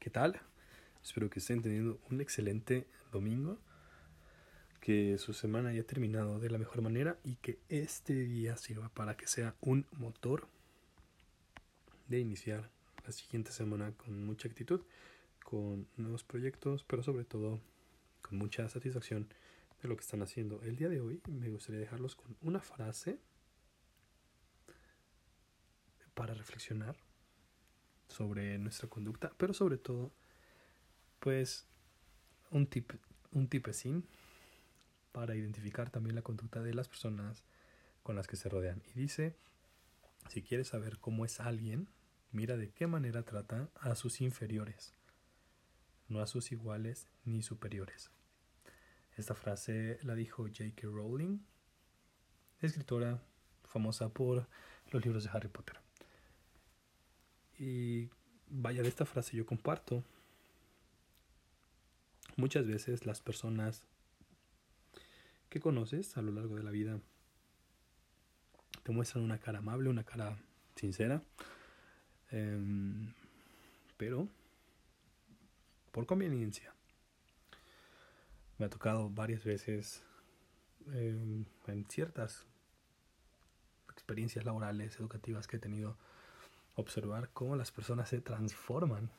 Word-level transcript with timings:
¿Qué 0.00 0.08
tal? 0.08 0.40
Espero 1.02 1.28
que 1.28 1.40
estén 1.40 1.60
teniendo 1.60 2.00
un 2.10 2.22
excelente 2.22 2.86
domingo, 3.12 3.58
que 4.80 5.18
su 5.18 5.34
semana 5.34 5.68
haya 5.68 5.84
terminado 5.84 6.40
de 6.40 6.48
la 6.48 6.56
mejor 6.56 6.80
manera 6.80 7.18
y 7.22 7.34
que 7.36 7.58
este 7.68 8.14
día 8.14 8.56
sirva 8.56 8.88
para 8.88 9.18
que 9.18 9.26
sea 9.26 9.54
un 9.60 9.86
motor 9.92 10.48
de 12.08 12.18
iniciar 12.18 12.70
la 13.04 13.12
siguiente 13.12 13.52
semana 13.52 13.92
con 13.92 14.24
mucha 14.24 14.48
actitud, 14.48 14.80
con 15.44 15.86
nuevos 15.98 16.24
proyectos, 16.24 16.82
pero 16.84 17.02
sobre 17.02 17.26
todo 17.26 17.60
con 18.22 18.38
mucha 18.38 18.70
satisfacción 18.70 19.28
de 19.82 19.88
lo 19.90 19.96
que 19.96 20.02
están 20.02 20.22
haciendo. 20.22 20.62
El 20.62 20.76
día 20.76 20.88
de 20.88 21.02
hoy 21.02 21.20
me 21.28 21.50
gustaría 21.50 21.78
dejarlos 21.78 22.16
con 22.16 22.34
una 22.40 22.60
frase 22.60 23.18
para 26.14 26.32
reflexionar 26.32 26.96
sobre 28.10 28.58
nuestra 28.58 28.88
conducta, 28.88 29.32
pero 29.36 29.54
sobre 29.54 29.78
todo, 29.78 30.12
pues, 31.18 31.66
un 32.50 32.66
tip, 32.66 32.92
un 33.32 33.48
tipecín 33.48 34.04
para 35.12 35.34
identificar 35.34 35.90
también 35.90 36.14
la 36.14 36.22
conducta 36.22 36.62
de 36.62 36.74
las 36.74 36.88
personas 36.88 37.44
con 38.02 38.16
las 38.16 38.26
que 38.26 38.36
se 38.36 38.48
rodean. 38.48 38.82
Y 38.94 39.00
dice, 39.00 39.36
si 40.28 40.42
quieres 40.42 40.68
saber 40.68 40.98
cómo 40.98 41.24
es 41.24 41.40
alguien, 41.40 41.88
mira 42.32 42.56
de 42.56 42.70
qué 42.70 42.86
manera 42.86 43.22
trata 43.22 43.68
a 43.80 43.94
sus 43.94 44.20
inferiores, 44.20 44.94
no 46.08 46.20
a 46.20 46.26
sus 46.26 46.52
iguales 46.52 47.08
ni 47.24 47.42
superiores. 47.42 48.10
Esta 49.16 49.34
frase 49.34 49.98
la 50.02 50.14
dijo 50.14 50.44
J.K. 50.44 50.86
Rowling, 50.86 51.40
escritora 52.60 53.22
famosa 53.64 54.08
por 54.08 54.48
los 54.90 55.04
libros 55.04 55.24
de 55.24 55.30
Harry 55.30 55.48
Potter. 55.48 55.78
Y 57.60 58.08
vaya, 58.48 58.82
de 58.82 58.88
esta 58.88 59.04
frase 59.04 59.36
yo 59.36 59.44
comparto. 59.44 60.02
Muchas 62.36 62.66
veces 62.66 63.04
las 63.04 63.20
personas 63.20 63.82
que 65.50 65.60
conoces 65.60 66.16
a 66.16 66.22
lo 66.22 66.32
largo 66.32 66.56
de 66.56 66.62
la 66.62 66.70
vida 66.70 66.98
te 68.82 68.92
muestran 68.92 69.22
una 69.22 69.38
cara 69.38 69.58
amable, 69.58 69.90
una 69.90 70.04
cara 70.04 70.38
sincera, 70.74 71.22
em, 72.30 73.12
pero 73.98 74.26
por 75.92 76.06
conveniencia. 76.06 76.72
Me 78.56 78.64
ha 78.64 78.70
tocado 78.70 79.10
varias 79.10 79.44
veces 79.44 80.02
em, 80.92 81.44
en 81.66 81.84
ciertas 81.90 82.46
experiencias 83.92 84.46
laborales, 84.46 84.96
educativas 84.96 85.46
que 85.46 85.56
he 85.56 85.60
tenido, 85.60 85.98
observar 86.80 87.30
cómo 87.32 87.56
las 87.56 87.70
personas 87.70 88.08
se 88.08 88.20
transforman 88.20 89.10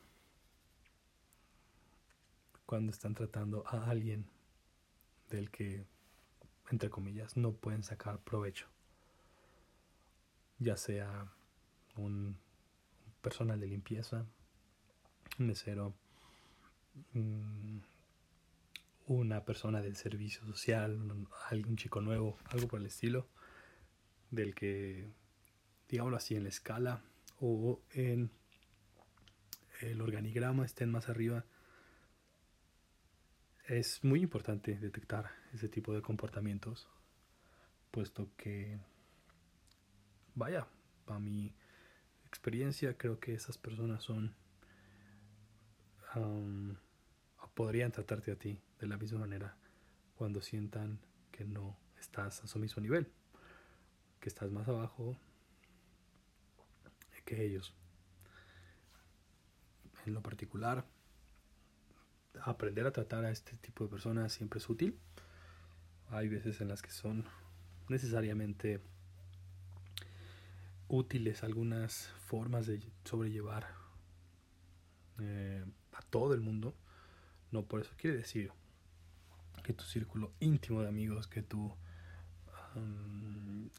cuando 2.66 2.92
están 2.92 3.14
tratando 3.16 3.66
a 3.68 3.90
alguien 3.90 4.26
del 5.30 5.52
que, 5.52 5.86
entre 6.70 6.90
comillas, 6.90 7.36
no 7.36 7.54
pueden 7.54 7.84
sacar 7.84 8.20
provecho. 8.20 8.68
Ya 10.60 10.78
sea 10.78 11.32
un 11.98 12.38
personal 13.22 13.60
de 13.60 13.68
limpieza, 13.68 14.26
un 15.40 15.48
mesero, 15.48 15.94
mm, 17.14 17.80
una 19.08 19.44
persona 19.44 19.82
del 19.82 19.96
servicio 19.96 20.46
social, 20.46 20.96
un 20.96 21.76
chico 21.76 22.00
nuevo, 22.02 22.38
algo 22.46 22.68
por 22.68 22.80
el 22.80 22.86
estilo, 22.86 23.28
del 24.30 24.56
que, 24.56 25.12
digámoslo 25.90 26.18
así, 26.18 26.36
en 26.36 26.44
la 26.44 26.50
escala 26.50 27.02
o 27.42 27.82
en 27.92 28.32
el 29.82 30.00
organigrama 30.00 30.64
estén 30.64 30.92
más 30.92 31.10
arriba, 31.10 31.44
es 33.68 34.04
muy 34.04 34.22
importante 34.22 34.78
detectar 34.78 35.32
ese 35.54 35.68
tipo 35.68 35.94
de 35.94 36.02
comportamientos, 36.02 36.88
puesto 37.90 38.30
que, 38.38 38.80
vaya, 40.36 40.68
a 41.08 41.20
mi 41.20 41.54
experiencia 42.28 42.96
creo 42.96 43.20
que 43.20 43.34
esas 43.34 43.58
personas 43.58 44.04
son, 44.04 44.36
podrían 47.56 47.92
tratarte 47.92 48.32
a 48.32 48.36
ti 48.36 48.60
de 48.80 48.88
la 48.88 48.98
misma 48.98 49.20
manera 49.20 49.58
cuando 50.16 50.42
sientan 50.42 51.00
que 51.32 51.44
no 51.44 51.76
estás 52.00 52.44
a 52.44 52.48
su 52.48 52.60
mismo 52.60 52.82
nivel, 52.82 53.12
que 54.20 54.30
estás 54.30 54.52
más 54.52 54.68
abajo 54.68 55.18
ellos. 57.40 57.74
En 60.06 60.14
lo 60.14 60.22
particular, 60.22 60.86
aprender 62.42 62.88
a 62.88 62.92
tratar 62.92 63.26
a 63.26 63.32
este 63.32 63.56
tipo 63.58 63.84
de 63.84 63.90
personas 63.90 64.34
siempre 64.34 64.60
es 64.60 64.70
útil. 64.70 64.98
Hay 66.10 66.28
veces 66.28 66.60
en 66.62 66.68
las 66.68 66.82
que 66.82 66.92
son 66.92 67.26
necesariamente 67.88 68.82
útiles 70.88 71.44
algunas 71.44 72.08
formas 72.26 72.68
de 72.68 72.82
sobrellevar 73.06 73.68
eh, 75.20 75.64
a 75.94 76.02
todo 76.02 76.34
el 76.34 76.42
mundo. 76.42 76.76
No 77.52 77.64
por 77.64 77.82
eso 77.82 77.92
quiere 77.98 78.18
decir 78.18 78.52
que 79.64 79.74
tu 79.74 79.84
círculo 79.84 80.34
íntimo 80.40 80.82
de 80.82 80.90
amigos, 80.90 81.28
que 81.28 81.44
tú, 81.44 81.74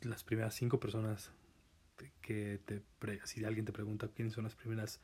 las 0.02 0.24
primeras 0.24 0.54
cinco 0.54 0.78
personas 0.78 1.32
que 2.20 2.60
te 2.64 2.82
si 3.24 3.44
alguien 3.44 3.64
te 3.64 3.72
pregunta 3.72 4.08
quiénes 4.08 4.34
son 4.34 4.44
las 4.44 4.54
primeras 4.54 5.00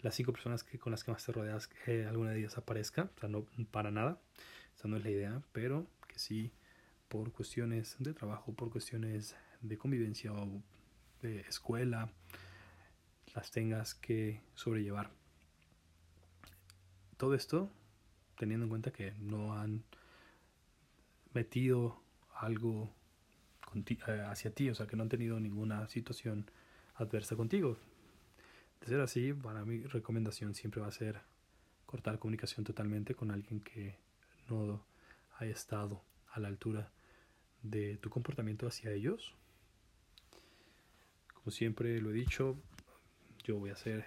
las 0.00 0.14
cinco 0.14 0.32
personas 0.32 0.62
que 0.62 0.78
con 0.78 0.90
las 0.92 1.04
que 1.04 1.10
más 1.10 1.24
te 1.24 1.32
rodeas 1.32 1.66
que 1.68 2.06
alguna 2.06 2.30
de 2.30 2.40
ellas 2.40 2.58
aparezca 2.58 3.10
o 3.16 3.20
sea 3.20 3.28
no 3.28 3.46
para 3.70 3.90
nada 3.90 4.20
esa 4.76 4.88
no 4.88 4.96
es 4.96 5.04
la 5.04 5.10
idea 5.10 5.42
pero 5.52 5.86
que 6.06 6.18
sí 6.18 6.52
por 7.08 7.32
cuestiones 7.32 7.96
de 7.98 8.14
trabajo 8.14 8.52
por 8.52 8.70
cuestiones 8.70 9.36
de 9.60 9.78
convivencia 9.78 10.32
o 10.32 10.62
de 11.22 11.40
escuela 11.40 12.10
las 13.34 13.50
tengas 13.50 13.94
que 13.94 14.40
sobrellevar. 14.54 15.10
Todo 17.16 17.34
esto 17.34 17.70
teniendo 18.36 18.64
en 18.64 18.70
cuenta 18.70 18.92
que 18.92 19.12
no 19.18 19.54
han 19.54 19.84
metido 21.34 22.00
algo 22.34 22.92
eh, 23.74 24.24
hacia 24.26 24.54
ti, 24.54 24.70
o 24.70 24.74
sea, 24.74 24.86
que 24.86 24.96
no 24.96 25.02
han 25.02 25.08
tenido 25.08 25.38
ninguna 25.40 25.88
situación 25.88 26.50
adversa 26.94 27.36
contigo. 27.36 27.76
De 28.80 28.86
ser 28.86 29.00
así, 29.00 29.32
para 29.32 29.64
mi 29.64 29.82
recomendación 29.82 30.54
siempre 30.54 30.80
va 30.80 30.88
a 30.88 30.92
ser 30.92 31.20
cortar 31.86 32.18
comunicación 32.18 32.64
totalmente 32.64 33.14
con 33.14 33.30
alguien 33.30 33.60
que 33.60 33.96
no 34.48 34.84
haya 35.38 35.52
estado 35.52 36.02
a 36.30 36.40
la 36.40 36.48
altura 36.48 36.90
de 37.62 37.96
tu 37.96 38.10
comportamiento 38.10 38.66
hacia 38.66 38.92
ellos. 38.92 39.34
Como 41.34 41.50
siempre 41.50 42.00
lo 42.00 42.10
he 42.10 42.14
dicho, 42.14 42.56
yo 43.44 43.58
voy 43.58 43.70
a 43.70 43.76
ser 43.76 44.04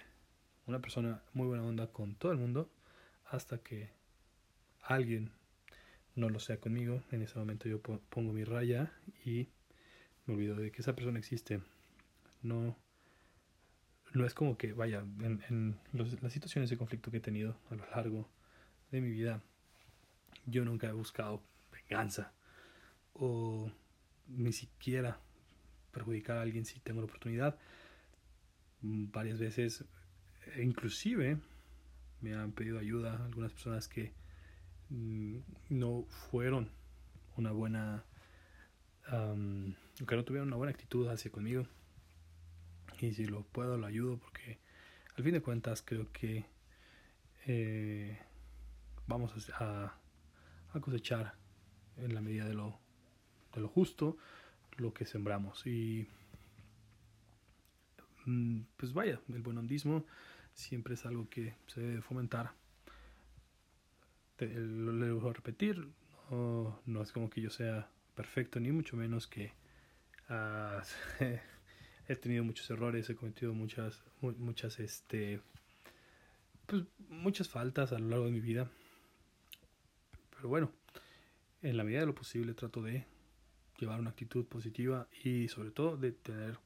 una 0.66 0.80
persona 0.80 1.22
muy 1.32 1.46
buena 1.46 1.64
onda 1.64 1.88
con 1.88 2.14
todo 2.14 2.32
el 2.32 2.38
mundo 2.38 2.70
hasta 3.26 3.58
que 3.58 3.90
alguien 4.82 5.32
no 6.14 6.28
lo 6.28 6.38
sea 6.40 6.58
conmigo. 6.58 7.02
En 7.10 7.22
ese 7.22 7.38
momento 7.38 7.68
yo 7.68 7.80
pongo 7.80 8.32
mi 8.32 8.44
raya 8.44 8.92
y 9.24 9.48
me 10.26 10.34
olvido 10.34 10.56
de 10.56 10.70
que 10.70 10.82
esa 10.82 10.94
persona 10.94 11.18
existe. 11.18 11.60
No, 12.42 12.76
no 14.12 14.26
es 14.26 14.34
como 14.34 14.56
que, 14.58 14.72
vaya, 14.72 15.00
en, 15.20 15.42
en 15.48 15.78
las 15.92 16.32
situaciones 16.32 16.70
de 16.70 16.76
conflicto 16.76 17.10
que 17.10 17.18
he 17.18 17.20
tenido 17.20 17.56
a 17.70 17.74
lo 17.74 17.88
largo 17.90 18.28
de 18.90 19.00
mi 19.00 19.10
vida, 19.10 19.42
yo 20.46 20.64
nunca 20.64 20.88
he 20.88 20.92
buscado 20.92 21.42
venganza 21.72 22.32
o 23.14 23.70
ni 24.28 24.52
siquiera 24.52 25.18
perjudicar 25.92 26.38
a 26.38 26.42
alguien 26.42 26.64
si 26.64 26.80
tengo 26.80 27.00
la 27.00 27.06
oportunidad. 27.06 27.56
Varias 28.80 29.38
veces, 29.38 29.84
inclusive, 30.60 31.38
me 32.20 32.34
han 32.34 32.52
pedido 32.52 32.78
ayuda 32.78 33.24
algunas 33.24 33.52
personas 33.52 33.88
que 33.88 34.12
no 35.68 36.04
fueron 36.30 36.70
una 37.36 37.52
buena 37.52 38.04
que 40.06 40.16
no 40.16 40.24
tuvieron 40.24 40.48
una 40.48 40.56
buena 40.56 40.72
actitud 40.72 41.08
hacia 41.08 41.30
conmigo. 41.30 41.66
Y 43.00 43.12
si 43.12 43.26
lo 43.26 43.42
puedo, 43.42 43.76
lo 43.76 43.86
ayudo 43.86 44.18
porque 44.18 44.58
al 45.16 45.24
fin 45.24 45.32
de 45.32 45.42
cuentas 45.42 45.82
creo 45.82 46.10
que 46.12 46.44
eh, 47.46 48.18
vamos 49.06 49.50
a, 49.58 49.94
a, 50.72 50.80
cosechar 50.80 51.34
en 51.96 52.14
la 52.14 52.20
medida 52.20 52.44
de 52.44 52.54
lo, 52.54 52.78
de 53.54 53.60
lo 53.60 53.68
justo 53.68 54.16
lo 54.76 54.94
que 54.94 55.04
sembramos. 55.04 55.66
Y 55.66 56.06
mm, 58.24 58.60
pues 58.76 58.92
vaya, 58.92 59.20
el 59.28 59.42
buen 59.42 59.58
hondismo 59.58 60.06
siempre 60.54 60.94
es 60.94 61.04
algo 61.04 61.28
que 61.28 61.56
se 61.66 61.80
debe 61.80 62.02
fomentar. 62.02 62.52
Lo, 64.46 65.20
voy 65.20 65.30
a 65.30 65.32
repetir, 65.32 65.88
no, 66.30 66.80
no 66.86 67.02
es 67.02 67.12
como 67.12 67.30
que 67.30 67.40
yo 67.40 67.50
sea 67.50 67.88
perfecto, 68.14 68.60
ni 68.60 68.72
mucho 68.72 68.96
menos 68.96 69.26
que 69.26 69.52
uh, 70.28 70.80
he 72.08 72.16
tenido 72.16 72.44
muchos 72.44 72.68
errores, 72.70 73.08
he 73.10 73.16
cometido 73.16 73.54
muchas, 73.54 74.02
muchas, 74.20 74.78
este, 74.80 75.40
pues 76.66 76.84
muchas 77.08 77.48
faltas 77.48 77.92
a 77.92 77.98
lo 77.98 78.08
largo 78.08 78.26
de 78.26 78.32
mi 78.32 78.40
vida. 78.40 78.70
Pero 80.34 80.48
bueno, 80.48 80.72
en 81.62 81.76
la 81.76 81.84
medida 81.84 82.00
de 82.00 82.06
lo 82.06 82.14
posible 82.14 82.54
trato 82.54 82.82
de 82.82 83.06
llevar 83.78 84.00
una 84.00 84.10
actitud 84.10 84.44
positiva 84.44 85.08
y 85.24 85.48
sobre 85.48 85.70
todo 85.70 85.96
de 85.96 86.12
tener 86.12 86.58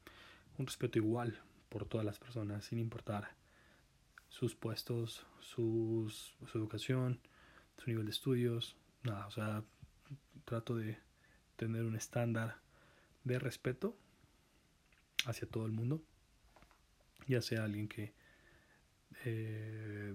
un 0.59 0.67
respeto 0.67 0.99
igual 0.99 1.41
por 1.69 1.87
todas 1.87 2.05
las 2.05 2.19
personas, 2.19 2.65
sin 2.65 2.79
importar 2.79 3.35
sus 4.29 4.55
puestos, 4.55 5.27
sus, 5.41 6.37
su 6.47 6.59
educación, 6.59 7.21
su 7.79 7.91
nivel 7.91 8.07
de 8.07 8.11
estudios, 8.11 8.77
nada, 9.03 9.27
o 9.27 9.31
sea, 9.31 9.65
trato 10.45 10.77
de 10.77 10.99
tener 11.57 11.85
un 11.85 11.97
estándar 11.97 12.57
de 13.25 13.39
respeto 13.39 13.97
hacia 15.27 15.49
todo 15.49 15.67
el 15.67 15.73
mundo, 15.73 16.03
ya 17.27 17.43
sea 17.43 17.65
alguien 17.65 17.89
que 17.89 18.13
eh, 19.25 20.15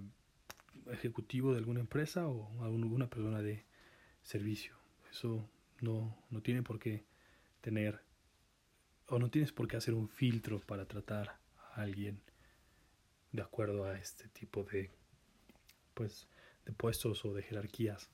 ejecutivo 0.90 1.52
de 1.52 1.58
alguna 1.58 1.80
empresa 1.80 2.26
o 2.26 2.62
alguna 2.62 3.08
persona 3.08 3.42
de 3.42 3.64
servicio. 4.22 4.74
Eso 5.10 5.48
no, 5.80 6.16
no 6.30 6.40
tiene 6.40 6.62
por 6.62 6.78
qué 6.78 7.04
tener 7.60 8.00
o 9.08 9.18
no 9.18 9.30
tienes 9.30 9.52
por 9.52 9.68
qué 9.68 9.76
hacer 9.76 9.94
un 9.94 10.08
filtro 10.08 10.60
para 10.60 10.86
tratar 10.86 11.38
a 11.74 11.82
alguien 11.82 12.20
de 13.32 13.42
acuerdo 13.42 13.84
a 13.84 13.98
este 13.98 14.28
tipo 14.28 14.64
de 14.64 14.90
pues 15.94 16.28
de 16.64 16.72
puestos 16.72 17.24
o 17.24 17.34
de 17.34 17.42
jerarquías. 17.42 18.08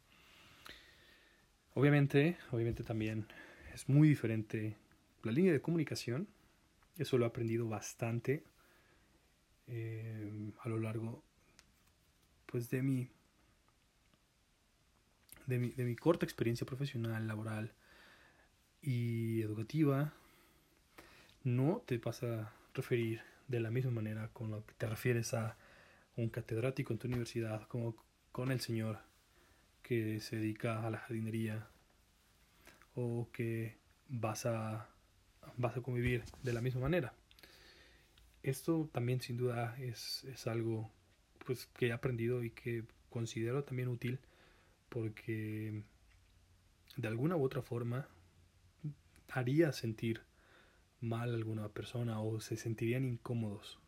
Obviamente, 1.75 2.37
obviamente 2.51 2.83
también 2.83 3.27
es 3.75 3.89
muy 3.89 4.09
diferente 4.09 4.77
la 5.23 5.33
línea 5.33 5.53
de 5.53 5.61
comunicación. 5.61 6.29
Eso 6.97 7.19
lo 7.19 7.25
he 7.25 7.29
aprendido 7.29 7.69
bastante 7.69 8.43
eh, 9.69 10.53
a 10.61 10.69
lo 10.69 10.79
largo 10.79 11.23
pues 12.47 12.71
de 12.71 12.83
mi, 12.83 13.11
de 15.47 15.59
mi 15.59 15.71
de 15.71 15.85
mi 15.85 15.95
corta 15.95 16.25
experiencia 16.25 16.67
profesional, 16.67 17.29
laboral 17.29 17.73
y 18.83 19.43
educativa. 19.43 20.13
No 21.45 21.83
te 21.87 21.99
vas 21.99 22.23
a 22.23 22.53
referir 22.75 23.21
de 23.47 23.61
la 23.61 23.71
misma 23.71 23.91
manera 23.91 24.29
con 24.33 24.51
lo 24.51 24.65
que 24.65 24.75
te 24.75 24.87
refieres 24.87 25.35
a 25.35 25.57
un 26.17 26.29
catedrático 26.29 26.93
en 26.93 26.99
tu 26.99 27.07
universidad, 27.07 27.67
como 27.69 27.95
con 28.33 28.51
el 28.51 28.61
señor 28.61 29.01
que 29.83 30.21
se 30.21 30.37
dedica 30.37 30.87
a 30.87 30.91
la 30.91 30.99
jardinería 30.99 31.67
o 32.95 33.29
que 33.33 33.77
vas 34.09 34.47
a, 34.47 34.89
vas 35.57 35.77
a 35.77 35.81
convivir 35.81 36.25
de 36.43 36.53
la 36.53 36.61
misma 36.61 36.83
manera. 36.83 37.15
Esto 38.43 38.89
también 38.93 39.21
sin 39.21 39.37
duda 39.37 39.77
es, 39.79 40.25
es 40.25 40.47
algo 40.47 40.91
pues, 41.45 41.67
que 41.67 41.89
he 41.89 41.93
aprendido 41.93 42.45
y 42.45 42.51
que 42.51 42.85
considero 43.11 43.65
también 43.65 43.89
útil 43.89 44.21
porque 44.89 45.83
de 46.97 47.09
alguna 47.09 47.37
u 47.37 47.45
otra 47.45 47.63
forma 47.63 48.09
haría 49.31 49.73
sentir 49.73 50.23
mal 51.01 51.31
a 51.31 51.35
alguna 51.35 51.69
persona 51.69 52.21
o 52.21 52.41
se 52.41 52.57
sentirían 52.57 53.05
incómodos. 53.05 53.79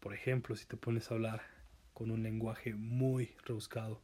Por 0.00 0.14
ejemplo, 0.14 0.54
si 0.56 0.66
te 0.66 0.76
pones 0.76 1.10
a 1.10 1.14
hablar 1.14 1.55
con 1.96 2.10
un 2.10 2.22
lenguaje 2.22 2.74
muy 2.74 3.34
rebuscado, 3.46 4.02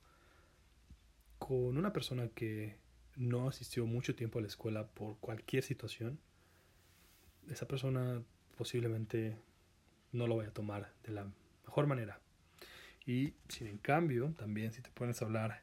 con 1.39 1.77
una 1.77 1.93
persona 1.93 2.29
que 2.29 2.79
no 3.17 3.49
asistió 3.49 3.85
mucho 3.85 4.15
tiempo 4.15 4.39
a 4.39 4.43
la 4.43 4.49
escuela 4.49 4.87
por 4.87 5.19
cualquier 5.19 5.63
situación, 5.63 6.19
esa 7.51 7.69
persona 7.69 8.23
posiblemente 8.57 9.37
no 10.11 10.27
lo 10.27 10.39
vaya 10.39 10.49
a 10.49 10.55
tomar 10.55 10.91
de 11.03 11.13
la 11.13 11.31
mejor 11.67 11.87
manera. 11.87 12.19
Y 13.05 13.35
sin 13.49 13.67
en 13.67 13.77
cambio, 13.77 14.33
también 14.39 14.73
si 14.73 14.81
te 14.81 14.91
pones 14.91 15.21
a 15.21 15.27
hablar 15.27 15.63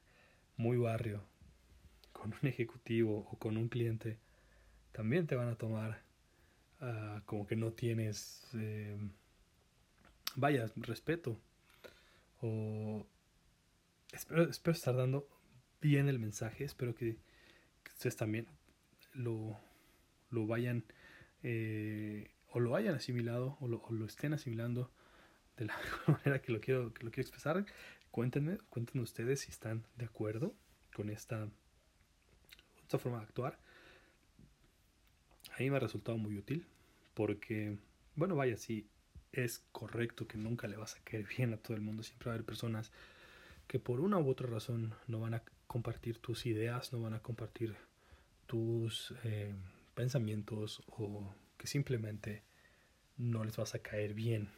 muy 0.56 0.78
barrio 0.78 1.24
con 2.14 2.36
un 2.40 2.48
ejecutivo 2.48 3.28
o 3.32 3.40
con 3.40 3.58
un 3.58 3.70
cliente, 3.70 4.20
también 4.92 5.25
te 5.25 5.34
van 5.34 5.50
a 5.50 5.56
tomar 5.56 6.04
uh, 6.80 7.22
como 7.25 7.48
que 7.48 7.56
no 7.56 7.72
tienes, 7.72 8.48
eh, 8.54 8.96
vaya, 10.36 10.72
respeto. 10.75 11.40
O 12.41 13.06
espero, 14.12 14.50
espero 14.50 14.75
estar 14.75 14.95
dando 14.95 15.27
bien 15.81 16.07
el 16.07 16.19
mensaje, 16.19 16.63
espero 16.63 16.95
que, 16.95 17.18
ustedes 17.88 18.15
también 18.15 18.47
lo, 19.13 19.59
lo 20.30 20.47
vayan 20.47 20.86
eh, 21.44 22.31
o 22.51 22.59
lo 22.59 22.75
hayan 22.75 22.95
asimilado 22.95 23.57
o 23.59 23.68
lo, 23.68 24.06
estén 24.06 24.33
asimilando 24.33 24.91
de 25.57 25.65
la 25.65 25.77
manera 26.07 26.41
que 26.41 26.51
lo 26.51 26.59
quiero, 26.62 26.94
que 26.94 27.03
lo 27.03 27.12
quiero 27.12 27.27
expresar. 27.27 27.65
Cuéntenme, 28.12 28.57
cuéntenme 28.69 29.03
ustedes 29.03 29.41
si 29.41 29.51
están 29.51 29.86
de 29.97 30.06
acuerdo 30.06 30.56
con 30.95 31.09
esta, 31.09 31.47
forma 32.88 33.19
de 33.19 33.25
actuar. 33.25 33.59
A 35.51 35.59
mí 35.59 35.69
me 35.69 35.77
ha 35.77 35.80
resultado 35.80 36.18
muy 36.18 36.38
útil 36.38 36.65
porque, 37.13 37.77
bueno, 38.15 38.36
vaya, 38.36 38.57
sí, 38.57 38.88
es 39.31 39.60
correcto 39.72 40.28
que 40.28 40.38
nunca 40.38 40.68
le 40.68 40.78
vas 40.78 40.96
a 40.96 41.04
caer 41.04 41.26
bien 41.26 41.54
a 41.54 41.58
todo 41.58 41.76
el 41.76 41.81
mundo. 41.81 42.04
Siempre 42.04 42.28
va 42.28 42.34
a 42.34 42.36
haber 42.36 42.46
personas 42.46 42.92
que 43.68 43.80
por 43.80 44.00
una 44.00 44.18
u 44.18 44.30
otra 44.30 44.48
razón 44.48 44.94
no 45.08 45.20
van 45.20 45.36
a 45.36 45.44
compartir 45.68 46.18
tus 46.18 46.46
ideas, 46.46 46.92
no 46.92 47.02
van 47.02 47.14
a 47.14 47.20
compartir 47.22 47.76
tus 48.48 49.14
eh, 49.24 49.54
pensamientos 49.94 50.81
o 50.88 51.34
que 51.58 51.68
simplemente 51.68 52.44
no 53.18 53.44
les 53.44 53.58
vas 53.58 53.76
a 53.76 53.80
caer 53.80 54.14
bien 54.14 54.50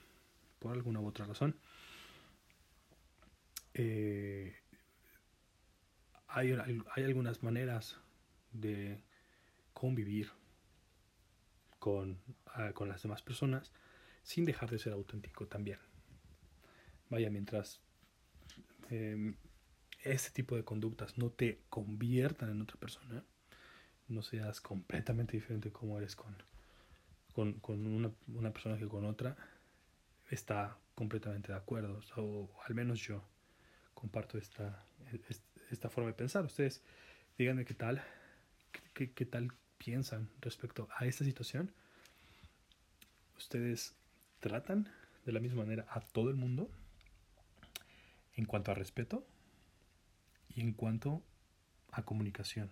por 0.60 0.72
alguna 0.72 1.02
u 1.02 1.08
otra 1.08 1.26
razón. 1.26 1.58
Eh, 3.74 4.56
hay, 6.28 6.54
hay, 6.54 7.04
algunas 7.04 7.44
maneras 7.44 7.98
de 8.54 9.02
convivir 9.74 10.30
con, 11.80 12.20
uh, 12.56 12.72
con 12.74 12.88
las 12.88 13.02
demás 13.02 13.22
personas 13.22 13.72
sin 14.24 14.46
dejar 14.46 14.70
de 14.70 14.80
ser 14.80 14.94
auténtico 14.94 15.48
también. 15.48 15.80
Vaya, 17.10 17.30
mientras 17.30 17.82
eh, 18.90 19.34
este 20.04 20.32
tipo 20.32 20.56
de 20.56 20.64
conductas 20.64 21.18
no 21.18 21.30
te 21.30 21.62
conviertan 21.70 22.50
en 22.50 22.62
otra 22.62 22.78
persona, 22.78 23.24
no 24.08 24.22
seas 24.22 24.62
completamente 24.62 25.34
diferente 25.38 25.72
como 25.72 25.98
eres 25.98 26.16
con, 26.16 26.36
con, 27.34 27.54
con 27.60 27.86
una, 27.88 28.12
una, 28.28 28.52
persona 28.52 28.78
que 28.78 28.88
con 28.88 29.06
otra, 29.06 29.38
está 30.30 30.78
completamente 30.96 31.52
de 31.52 31.58
acuerdo, 31.58 32.02
o 32.18 32.50
al 32.66 32.76
menos 32.76 33.00
yo 33.00 33.24
comparto 33.94 34.38
esta, 34.38 34.86
esta 35.70 35.90
forma 35.90 36.10
de 36.10 36.16
pensar. 36.16 36.46
Ustedes 36.46 36.82
díganme 37.38 37.66
qué 37.66 37.74
tal, 37.74 38.04
qué, 38.94 39.12
qué 39.12 39.26
tal 39.26 39.52
piensan 39.78 40.30
respecto 40.42 40.88
a 40.98 41.06
esta 41.06 41.24
situación. 41.24 41.72
Ustedes 43.38 43.96
tratan 44.42 44.90
de 45.26 45.32
la 45.32 45.40
misma 45.40 45.64
manera 45.64 45.86
a 45.90 46.02
todo 46.02 46.30
el 46.30 46.36
mundo 46.36 46.70
en 48.36 48.46
cuanto 48.46 48.72
a 48.72 48.74
respeto 48.74 49.26
y 50.50 50.62
en 50.62 50.74
cuanto 50.74 51.24
a 51.92 52.04
comunicación. 52.04 52.70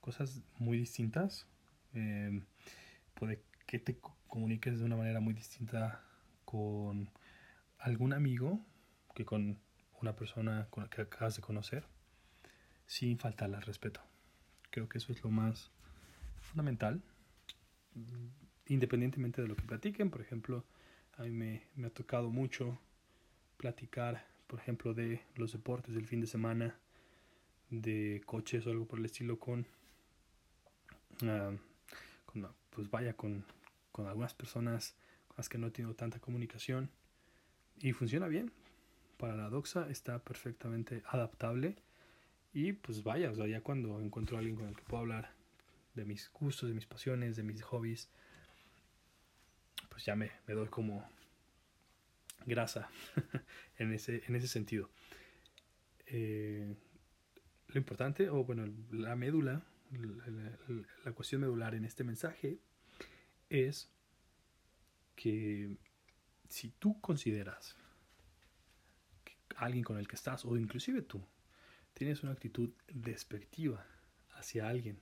Cosas 0.00 0.42
muy 0.58 0.78
distintas. 0.78 1.46
Eh, 1.94 2.42
puede 3.14 3.42
que 3.66 3.78
te 3.78 3.98
comuniques 4.26 4.78
de 4.78 4.84
una 4.84 4.96
manera 4.96 5.20
muy 5.20 5.34
distinta 5.34 6.02
con 6.44 7.10
algún 7.78 8.12
amigo 8.12 8.60
que 9.14 9.24
con 9.24 9.58
una 10.00 10.16
persona 10.16 10.66
con 10.70 10.84
la 10.84 10.90
que 10.90 11.02
acabas 11.02 11.36
de 11.36 11.42
conocer 11.42 11.86
sin 12.86 13.18
faltarle 13.18 13.56
al 13.56 13.62
respeto. 13.62 14.00
Creo 14.70 14.88
que 14.88 14.98
eso 14.98 15.12
es 15.12 15.22
lo 15.22 15.30
más 15.30 15.70
fundamental, 16.40 17.02
independientemente 18.68 19.42
de 19.42 19.48
lo 19.48 19.56
que 19.56 19.62
platiquen. 19.62 20.10
Por 20.10 20.20
ejemplo, 20.20 20.64
a 21.16 21.22
mí 21.22 21.30
me, 21.30 21.62
ha 21.84 21.90
tocado 21.90 22.30
mucho 22.30 22.78
platicar, 23.56 24.26
por 24.46 24.60
ejemplo, 24.60 24.94
de 24.94 25.22
los 25.36 25.52
deportes 25.52 25.94
del 25.94 26.06
fin 26.06 26.20
de 26.20 26.26
semana, 26.26 26.76
de 27.70 28.22
coches 28.26 28.66
o 28.66 28.70
algo 28.70 28.86
por 28.86 28.98
el 28.98 29.06
estilo 29.06 29.38
con, 29.38 29.66
uh, 31.22 31.56
pues 32.70 32.90
vaya, 32.90 33.14
con, 33.14 33.44
con 33.92 34.06
algunas 34.06 34.34
personas 34.34 34.94
con 35.28 35.36
las 35.38 35.48
que 35.48 35.58
no 35.58 35.68
he 35.68 35.70
tenido 35.70 35.94
tanta 35.94 36.20
comunicación 36.20 36.90
y 37.80 37.92
funciona 37.92 38.28
bien. 38.28 38.52
Para 39.16 39.34
la 39.34 39.48
doxa 39.48 39.88
está 39.88 40.18
perfectamente 40.18 41.02
adaptable 41.06 41.76
y 42.52 42.72
pues 42.72 43.02
vaya, 43.02 43.30
o 43.30 43.34
sea, 43.34 43.46
ya 43.46 43.62
cuando 43.62 44.00
encuentro 44.00 44.36
a 44.36 44.40
alguien 44.40 44.56
con 44.56 44.68
el 44.68 44.76
que 44.76 44.82
puedo 44.82 45.02
hablar 45.02 45.32
de 45.94 46.04
mis 46.04 46.30
gustos, 46.32 46.68
de 46.68 46.74
mis 46.74 46.86
pasiones, 46.86 47.36
de 47.36 47.42
mis 47.42 47.62
hobbies, 47.62 48.10
pues 49.96 50.04
ya 50.04 50.14
me, 50.14 50.30
me 50.46 50.52
doy 50.52 50.68
como 50.68 51.08
grasa 52.44 52.90
en, 53.78 53.94
ese, 53.94 54.22
en 54.26 54.36
ese 54.36 54.46
sentido. 54.46 54.90
Eh, 56.04 56.76
lo 57.68 57.78
importante, 57.78 58.28
o 58.28 58.44
bueno, 58.44 58.70
la 58.90 59.16
médula, 59.16 59.64
la, 59.92 60.58
la, 61.02 61.12
cuestión 61.12 61.40
medular 61.40 61.74
en 61.74 61.86
este 61.86 62.04
mensaje 62.04 62.58
es 63.48 63.90
que 65.14 65.78
si 66.50 66.72
tú 66.72 67.00
consideras 67.00 67.74
alguien 69.56 69.82
con 69.82 69.96
el 69.96 70.06
que 70.06 70.16
estás 70.16 70.44
o 70.44 70.58
inclusive 70.58 71.00
tú 71.00 71.26
tienes 71.94 72.22
una 72.22 72.32
actitud 72.32 72.68
despectiva 72.92 73.86
hacia 74.34 74.68
alguien 74.68 75.00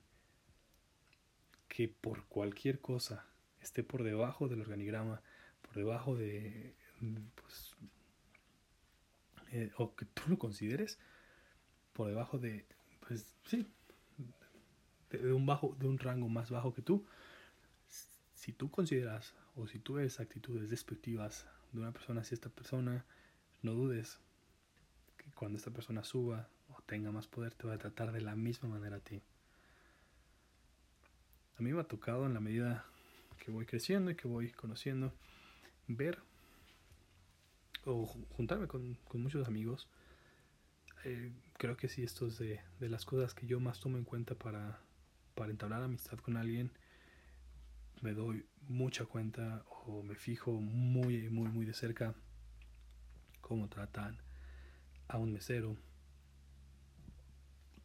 que 1.66 1.88
por 1.88 2.26
cualquier 2.26 2.80
cosa 2.80 3.33
esté 3.64 3.82
por 3.82 4.02
debajo 4.02 4.48
del 4.48 4.60
organigrama, 4.60 5.22
por 5.62 5.74
debajo 5.74 6.14
de, 6.16 6.74
pues, 7.34 7.74
eh, 9.52 9.72
o 9.76 9.94
que 9.94 10.04
tú 10.06 10.22
lo 10.28 10.38
consideres 10.38 10.98
por 11.92 12.08
debajo 12.08 12.38
de, 12.38 12.66
pues 13.00 13.32
sí, 13.44 13.66
de, 15.10 15.32
un 15.32 15.46
bajo, 15.46 15.76
de 15.78 15.86
un 15.86 15.98
rango 15.98 16.28
más 16.28 16.50
bajo 16.50 16.74
que 16.74 16.82
tú, 16.82 17.06
si 18.34 18.52
tú 18.52 18.70
consideras 18.70 19.34
o 19.56 19.66
si 19.66 19.78
tú 19.78 19.94
ves 19.94 20.20
actitudes 20.20 20.70
despectivas 20.70 21.46
de 21.72 21.80
una 21.80 21.92
persona 21.92 22.20
hacia 22.20 22.34
esta 22.34 22.50
persona, 22.50 23.04
no 23.62 23.72
dudes 23.72 24.18
que 25.16 25.30
cuando 25.32 25.56
esta 25.56 25.70
persona 25.70 26.04
suba 26.04 26.48
o 26.68 26.82
tenga 26.82 27.12
más 27.12 27.28
poder 27.28 27.54
te 27.54 27.66
va 27.66 27.74
a 27.74 27.78
tratar 27.78 28.12
de 28.12 28.20
la 28.20 28.34
misma 28.34 28.68
manera 28.68 28.96
a 28.96 29.00
ti. 29.00 29.22
A 31.56 31.62
mí 31.62 31.72
me 31.72 31.80
ha 31.80 31.84
tocado 31.84 32.26
en 32.26 32.34
la 32.34 32.40
medida 32.40 32.84
que 33.44 33.50
voy 33.50 33.66
creciendo 33.66 34.10
y 34.10 34.14
que 34.14 34.26
voy 34.26 34.50
conociendo, 34.50 35.12
ver 35.86 36.18
o 37.84 38.06
juntarme 38.06 38.66
con, 38.66 38.98
muchos 39.12 39.46
amigos. 39.46 39.88
Eh, 41.04 41.30
creo 41.58 41.76
que 41.76 41.88
sí, 41.88 42.02
esto 42.02 42.26
es 42.26 42.38
de, 42.38 42.60
de, 42.80 42.88
las 42.88 43.04
cosas 43.04 43.34
que 43.34 43.46
yo 43.46 43.60
más 43.60 43.80
tomo 43.80 43.98
en 43.98 44.04
cuenta 44.04 44.34
para, 44.34 44.80
para 45.34 45.50
entablar 45.50 45.82
amistad 45.82 46.18
con 46.18 46.38
alguien. 46.38 46.72
Me 48.00 48.14
doy 48.14 48.46
mucha 48.66 49.04
cuenta 49.04 49.64
o 49.86 50.02
me 50.02 50.14
fijo 50.14 50.52
muy, 50.52 51.28
muy, 51.28 51.48
muy 51.50 51.66
de 51.66 51.74
cerca 51.74 52.14
cómo 53.42 53.68
tratan 53.68 54.16
a 55.06 55.18
un 55.18 55.34
mesero, 55.34 55.76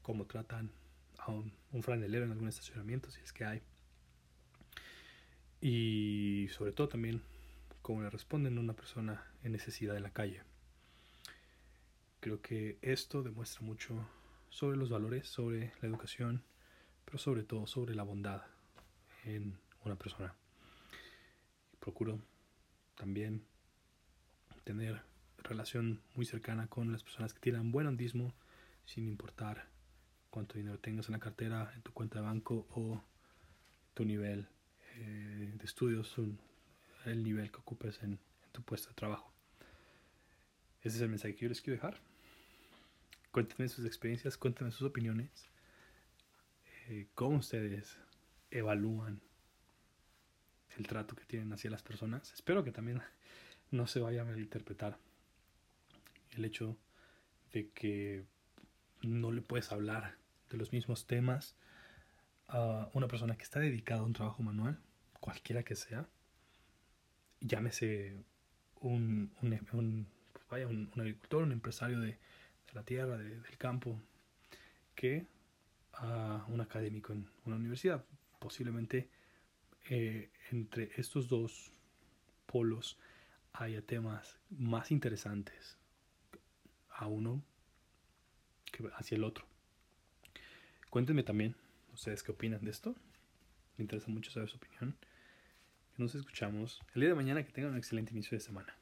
cómo 0.02 0.26
tratan 0.26 0.72
a 1.18 1.32
un, 1.32 1.52
un 1.74 1.84
franelero 1.84 2.24
en 2.24 2.32
algún 2.32 2.48
estacionamiento, 2.48 3.12
si 3.12 3.20
es 3.20 3.34
que 3.34 3.44
hay. 3.44 3.62
Y 5.62 6.48
sobre 6.52 6.72
todo 6.72 6.88
también 6.88 7.22
cómo 7.82 8.02
le 8.02 8.10
responden 8.10 8.58
a 8.58 8.62
una 8.62 8.74
persona 8.74 9.26
en 9.44 9.52
necesidad 9.52 9.96
en 9.98 10.04
la 10.04 10.12
calle. 10.12 10.42
Creo 12.20 12.42
que 12.42 12.78
esto 12.82 13.24
demuestra 13.24 13.62
mucho 13.62 14.08
sobre 14.50 14.78
los 14.78 14.90
valores, 14.90 15.28
sobre 15.28 15.74
la 15.82 15.88
educación, 15.88 16.44
pero 17.06 17.18
sobre 17.18 17.44
todo 17.44 17.68
sobre 17.68 17.96
la 17.96 18.04
bondad 18.04 18.44
en 19.26 19.58
una 19.84 19.96
persona. 19.96 20.36
Procuro 21.80 22.20
también 22.96 23.44
tener 24.64 25.02
relación 25.38 26.02
muy 26.16 26.26
cercana 26.26 26.68
con 26.68 26.92
las 26.92 27.04
personas 27.04 27.34
que 27.34 27.40
tienen 27.40 27.72
buen 27.72 27.88
andismo, 27.88 28.34
sin 28.86 29.08
importar 29.08 29.68
cuánto 30.30 30.58
dinero 30.58 30.78
tengas 30.80 31.08
en 31.08 31.14
la 31.14 31.20
cartera, 31.20 31.72
en 31.76 31.82
tu 31.82 31.92
cuenta 31.92 32.20
de 32.20 32.26
banco 32.26 32.68
o 32.72 33.02
tu 33.94 34.06
nivel 34.06 34.48
eh, 35.02 35.54
de 35.56 35.66
estudios, 35.66 36.14
el 37.06 37.24
nivel 37.24 37.52
que 37.52 37.58
ocupes 37.58 38.02
en, 38.04 38.20
tu 38.52 38.62
puesto 38.64 38.90
de 38.90 38.96
trabajo. 38.96 39.32
Ese 40.82 40.98
es 40.98 41.02
el 41.02 41.10
mensaje 41.10 41.36
que 41.36 41.42
yo 41.42 41.50
les 41.50 41.62
quiero 41.62 41.76
dejar. 41.76 42.00
Cuéntenme 43.32 43.70
sus 43.70 43.86
experiencias, 43.86 44.38
cuéntenme 44.38 44.72
sus 44.72 44.88
opiniones, 44.88 45.50
eh, 46.88 47.08
cómo 47.14 47.38
ustedes 47.38 47.98
evalúan 48.52 49.22
el 50.78 50.88
trato 50.88 51.16
que 51.16 51.26
tienen 51.26 51.54
hacia 51.54 51.70
las 51.70 51.84
personas. 51.84 52.34
Espero 52.34 52.64
que 52.64 52.72
también 52.72 53.02
no 53.72 53.88
se 53.88 54.00
vaya 54.00 54.24
a 54.24 54.26
malinterpretar 54.26 54.98
el 56.32 56.46
hecho 56.46 56.76
de 57.54 57.70
que 57.70 58.26
no 59.02 59.32
le 59.32 59.42
puedes 59.42 59.72
hablar 59.72 60.18
de 60.50 60.58
los 60.58 60.72
mismos 60.72 61.06
temas 61.08 61.56
a 62.48 62.90
una 62.94 63.08
persona 63.08 63.38
que 63.38 63.44
está 63.44 63.60
dedicada 63.60 64.02
a 64.02 64.04
un 64.04 64.14
trabajo 64.14 64.42
manual, 64.42 64.80
cualquiera 65.20 65.64
que 65.64 65.76
sea, 65.76 66.08
llámese 67.42 68.16
un, 68.82 69.32
un, 69.42 70.08
pues 70.48 70.66
agricultor, 70.96 71.44
un 71.44 71.52
empresario 71.52 72.00
de, 72.00 72.18
la 72.74 72.84
tierra, 72.84 73.18
del 73.18 73.58
campo, 73.58 74.00
que 74.96 75.26
a 75.94 76.46
un 76.50 76.62
académico 76.62 77.14
en 77.14 77.28
una 77.46 77.56
universidad. 77.56 78.04
Posiblemente 78.40 79.10
eh, 79.90 80.30
entre 80.52 80.92
estos 80.98 81.28
dos 81.28 81.72
polos 82.46 82.98
haya 83.54 83.82
temas 83.82 84.38
más 84.50 84.92
interesantes 84.92 85.78
a 86.90 87.08
uno 87.08 87.42
que 88.72 88.88
hacia 88.96 89.16
el 89.16 89.24
otro. 89.24 89.46
Cuéntenme 90.90 91.24
también 91.24 91.56
ustedes 91.94 92.24
qué 92.24 92.32
opinan 92.32 92.64
de 92.64 92.72
esto. 92.72 92.96
Me 93.78 93.84
interesa 93.84 94.08
mucho 94.10 94.32
saber 94.32 94.50
su 94.50 94.58
opinión. 94.58 94.96
Nos 96.00 96.16
escuchamos 96.16 96.80
el 96.96 97.02
día 97.02 97.10
de 97.10 97.16
mañana. 97.16 97.44
Que 97.44 97.52
tengan 97.52 97.74
un 97.74 97.78
excelente 97.78 98.14
inicio 98.14 98.38
de 98.38 98.40
semana. 98.40 98.79